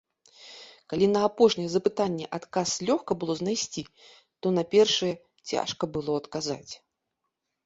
[0.93, 3.83] Калі на апошняе запытанне адказ лёгка было знайсці,
[4.41, 5.13] то на першыя
[5.53, 6.73] цяжка было адказаць.